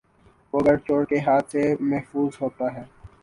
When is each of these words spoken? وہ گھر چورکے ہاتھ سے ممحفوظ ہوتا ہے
وہ 0.53 0.59
گھر 0.65 0.77
چورکے 0.85 1.19
ہاتھ 1.27 1.47
سے 1.51 1.63
ممحفوظ 1.81 2.31
ہوتا 2.41 2.65
ہے 2.75 2.83